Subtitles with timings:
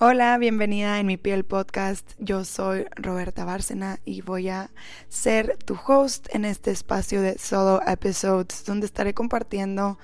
[0.00, 2.12] Hola, bienvenida en mi piel podcast.
[2.20, 4.70] Yo soy Roberta Bárcena y voy a
[5.08, 9.98] ser tu host en este espacio de solo episodes donde estaré compartiendo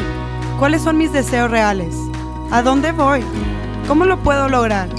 [0.59, 1.95] ¿Cuáles son mis deseos reales?
[2.51, 3.21] ¿A dónde voy?
[3.87, 4.89] ¿Cómo lo puedo lograr?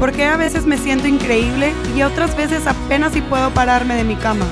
[0.00, 4.16] Porque a veces me siento increíble y otras veces apenas si puedo pararme de mi
[4.16, 4.46] cama.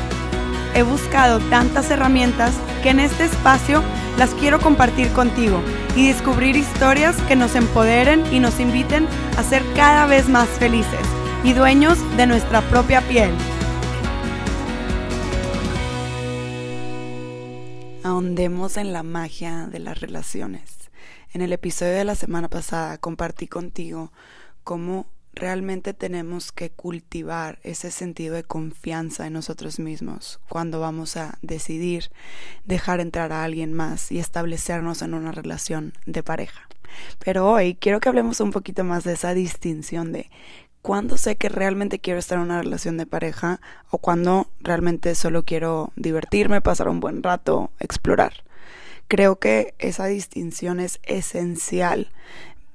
[0.75, 3.83] He buscado tantas herramientas que en este espacio
[4.19, 5.63] las quiero compartir contigo
[5.97, 11.01] y descubrir historias que nos empoderen y nos inviten a ser cada vez más felices
[11.43, 13.31] y dueños de nuestra propia piel.
[18.05, 20.91] Ahondemos en la magia de las relaciones.
[21.33, 24.13] En el episodio de la semana pasada compartí contigo
[24.63, 25.07] cómo
[25.39, 32.11] realmente tenemos que cultivar ese sentido de confianza en nosotros mismos cuando vamos a decidir
[32.65, 36.69] dejar entrar a alguien más y establecernos en una relación de pareja.
[37.25, 40.31] Pero hoy quiero que hablemos un poquito más de esa distinción de
[40.83, 45.45] cuándo sé que realmente quiero estar en una relación de pareja o cuándo realmente solo
[45.45, 48.45] quiero divertirme, pasar un buen rato, explorar.
[49.07, 52.11] Creo que esa distinción es esencial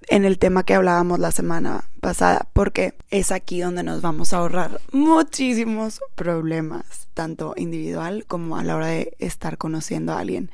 [0.07, 4.37] en el tema que hablábamos la semana pasada, porque es aquí donde nos vamos a
[4.37, 10.51] ahorrar muchísimos problemas, tanto individual como a la hora de estar conociendo a alguien.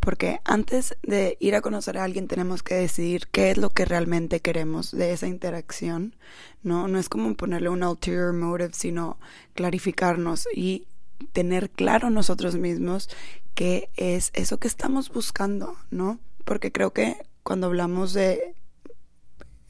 [0.00, 3.84] Porque antes de ir a conocer a alguien tenemos que decidir qué es lo que
[3.84, 6.14] realmente queremos de esa interacción,
[6.62, 6.88] ¿no?
[6.88, 9.18] No es como ponerle un ulterior motive, sino
[9.54, 10.86] clarificarnos y
[11.32, 13.08] tener claro nosotros mismos
[13.54, 16.18] qué es eso que estamos buscando, ¿no?
[16.44, 18.54] Porque creo que cuando hablamos de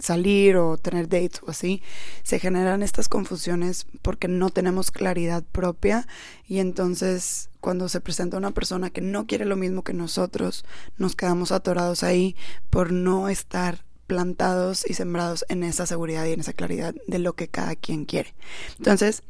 [0.00, 1.82] salir o tener dates o así,
[2.22, 6.06] se generan estas confusiones porque no tenemos claridad propia
[6.48, 10.64] y entonces cuando se presenta una persona que no quiere lo mismo que nosotros,
[10.98, 12.34] nos quedamos atorados ahí
[12.70, 17.34] por no estar plantados y sembrados en esa seguridad y en esa claridad de lo
[17.34, 18.34] que cada quien quiere.
[18.78, 19.22] Entonces,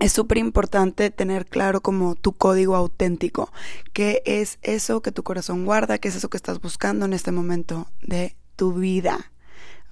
[0.00, 3.52] es súper importante tener claro como tu código auténtico,
[3.92, 7.32] qué es eso que tu corazón guarda, qué es eso que estás buscando en este
[7.32, 9.30] momento de tu vida.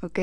[0.03, 0.19] ¿Ok?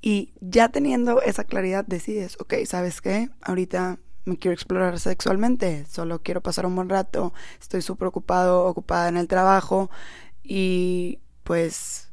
[0.00, 3.30] Y ya teniendo esa claridad decides, ok, ¿sabes qué?
[3.42, 9.08] Ahorita me quiero explorar sexualmente, solo quiero pasar un buen rato, estoy súper ocupado, ocupada
[9.08, 9.90] en el trabajo
[10.42, 12.10] y pues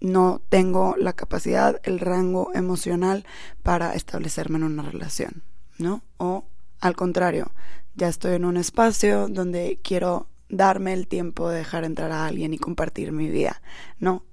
[0.00, 3.26] no tengo la capacidad, el rango emocional
[3.62, 5.42] para establecerme en una relación,
[5.78, 6.02] ¿no?
[6.16, 6.46] O
[6.80, 7.52] al contrario,
[7.94, 12.54] ya estoy en un espacio donde quiero darme el tiempo de dejar entrar a alguien
[12.54, 13.60] y compartir mi vida,
[13.98, 14.24] ¿no?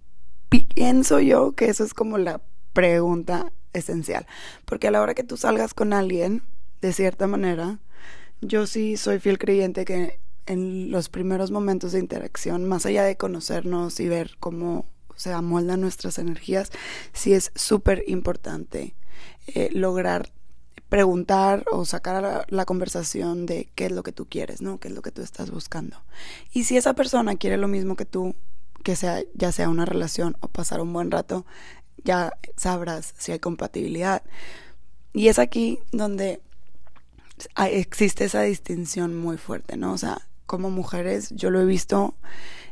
[0.50, 2.42] Pienso yo que eso es como la
[2.74, 4.26] pregunta esencial.
[4.66, 6.44] Porque a la hora que tú salgas con alguien,
[6.82, 7.80] de cierta manera,
[8.42, 13.18] yo sí soy fiel creyente que en los primeros momentos de interacción, más allá de
[13.18, 14.86] conocernos y ver cómo
[15.16, 16.72] se amoldan nuestras energías,
[17.14, 18.96] sí es súper importante
[19.48, 20.32] eh, lograr
[20.90, 24.80] preguntar o sacar la, la, conversación de qué es lo que tú quieres, ¿no?
[24.80, 25.98] ¿Qué es lo que tú estás buscando?
[26.54, 28.36] Y si esa persona quiere lo mismo que tú,
[28.84, 31.46] que sea ya sea una relación o pasar un buen rato,
[32.04, 34.24] ya sabrás si hay compatibilidad.
[35.14, 36.42] Y es aquí donde
[37.70, 39.94] existe esa distinción muy fuerte, ¿no?
[39.94, 42.16] O sea, como mujeres, yo lo he visto,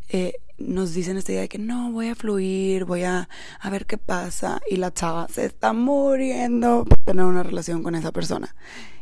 [0.10, 3.28] eh, nos dicen esta idea de que no, voy a fluir, voy a,
[3.60, 7.96] a ver qué pasa, y la chava se está muriendo por tener una relación con
[7.96, 8.56] esa persona.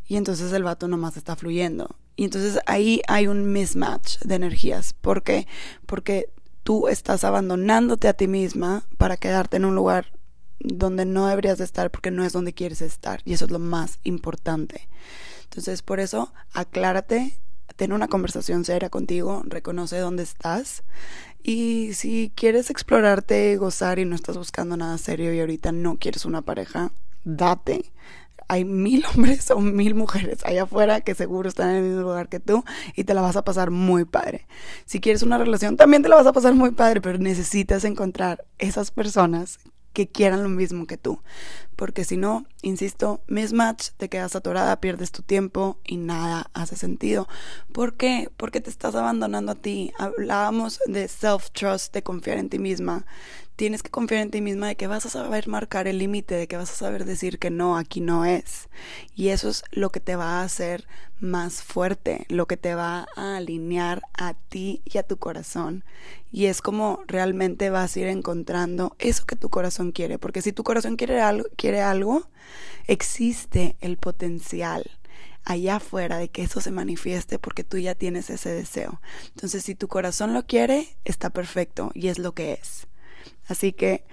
[0.07, 1.95] Y entonces el vato nomás está fluyendo.
[2.15, 4.94] Y entonces ahí hay un mismatch de energías.
[4.94, 5.47] ¿Por qué?
[5.85, 6.29] Porque
[6.63, 10.13] tú estás abandonándote a ti misma para quedarte en un lugar
[10.60, 13.60] donde no deberías de estar porque no es donde quieres estar y eso es lo
[13.60, 14.88] más importante.
[15.44, 17.38] Entonces, por eso, aclárate,
[17.75, 20.83] ten una conversación seria contigo, reconoce dónde estás
[21.44, 26.25] y si quieres explorarte, gozar y no estás buscando nada serio y ahorita no quieres
[26.25, 26.92] una pareja,
[27.25, 27.92] date.
[28.47, 32.29] Hay mil hombres o mil mujeres allá afuera que seguro están en el mismo lugar
[32.29, 32.63] que tú
[32.95, 34.47] y te la vas a pasar muy padre.
[34.85, 38.45] Si quieres una relación, también te la vas a pasar muy padre, pero necesitas encontrar
[38.57, 39.59] esas personas
[39.93, 41.21] que quieran lo mismo que tú.
[41.75, 47.27] Porque si no, insisto, mismatch, te quedas atorada, pierdes tu tiempo y nada hace sentido.
[47.71, 48.29] ¿Por qué?
[48.37, 49.91] Porque te estás abandonando a ti.
[49.97, 53.05] Hablábamos de self-trust, de confiar en ti misma
[53.63, 56.50] tienes que confiar en ti misma de que vas a saber marcar el límite, de
[56.50, 58.68] que vas a saber decir que no, aquí no es.
[59.15, 60.86] Y eso es lo que te va a hacer
[61.21, 65.86] más fuerte, lo que te va a alinear a ti y a tu corazón.
[66.30, 70.51] Y es como realmente vas a ir encontrando eso que tu corazón quiere, porque si
[70.51, 72.27] tu corazón quiere algo, quiere algo
[72.88, 74.92] existe el potencial
[75.45, 79.00] allá afuera de que eso se manifieste porque tú ya tienes ese deseo.
[79.30, 82.88] Entonces, si tu corazón lo quiere, está perfecto y es lo que es.
[83.47, 84.05] Así que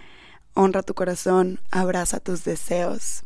[0.54, 3.24] honra tu corazón, abraza tus deseos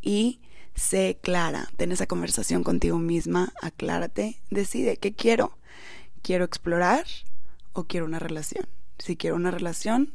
[0.00, 0.40] y
[0.74, 1.68] sé clara.
[1.76, 5.58] Ten esa conversación contigo misma, aclárate, decide qué quiero.
[6.22, 7.06] ¿Quiero explorar
[7.72, 8.66] o quiero una relación?
[8.98, 10.14] Si quiero una relación,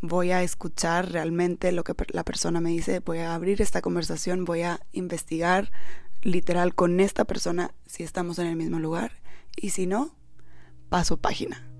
[0.00, 4.44] voy a escuchar realmente lo que la persona me dice, voy a abrir esta conversación,
[4.44, 5.70] voy a investigar
[6.22, 9.12] literal con esta persona si estamos en el mismo lugar
[9.56, 10.14] y si no,
[10.88, 11.71] paso página.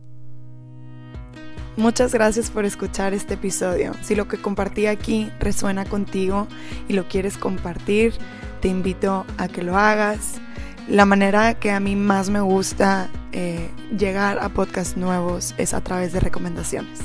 [1.77, 3.95] Muchas gracias por escuchar este episodio.
[4.03, 6.47] Si lo que compartí aquí resuena contigo
[6.87, 8.13] y lo quieres compartir,
[8.61, 10.35] te invito a que lo hagas.
[10.87, 15.81] La manera que a mí más me gusta eh, llegar a podcasts nuevos es a
[15.81, 17.01] través de recomendaciones.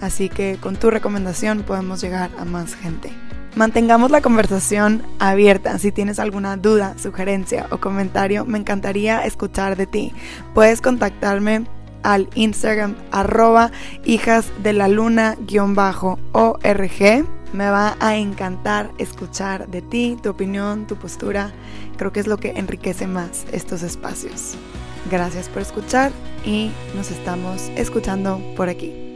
[0.00, 3.12] Así que con tu recomendación podemos llegar a más gente.
[3.54, 5.78] Mantengamos la conversación abierta.
[5.78, 10.12] Si tienes alguna duda, sugerencia o comentario, me encantaría escuchar de ti.
[10.54, 11.66] Puedes contactarme
[12.02, 13.70] al Instagram arroba
[14.04, 17.26] hijas de la luna guion bajo org.
[17.52, 21.50] Me va a encantar escuchar de ti, tu opinión, tu postura.
[21.96, 24.54] Creo que es lo que enriquece más estos espacios.
[25.10, 26.12] Gracias por escuchar
[26.44, 29.07] y nos estamos escuchando por aquí.